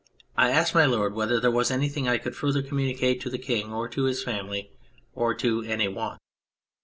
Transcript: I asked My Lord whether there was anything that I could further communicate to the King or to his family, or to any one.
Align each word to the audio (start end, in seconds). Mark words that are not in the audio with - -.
I 0.35 0.49
asked 0.49 0.73
My 0.73 0.87
Lord 0.87 1.13
whether 1.13 1.39
there 1.39 1.51
was 1.51 1.69
anything 1.69 2.05
that 2.05 2.11
I 2.13 2.17
could 2.17 2.35
further 2.35 2.63
communicate 2.63 3.21
to 3.21 3.29
the 3.29 3.37
King 3.37 3.71
or 3.71 3.87
to 3.89 4.05
his 4.05 4.23
family, 4.23 4.71
or 5.13 5.35
to 5.35 5.61
any 5.61 5.89
one. 5.89 6.17